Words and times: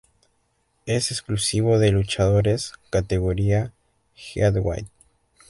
Es 0.87 1.11
exclusivo 1.11 1.77
de 1.77 1.91
luchadores 1.91 2.71
categoría 2.89 3.71
"Heavyweight". 4.15 4.87